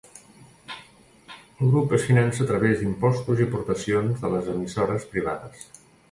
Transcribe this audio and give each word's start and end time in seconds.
El 0.75 1.67
grup 1.73 1.91
es 1.97 2.07
finança 2.07 2.41
a 2.45 2.47
través 2.51 2.73
d'impostos 2.79 3.43
i 3.43 3.47
aportacions 3.49 4.23
de 4.23 4.31
les 4.37 4.49
emissores 4.55 5.05
privades. 5.13 5.69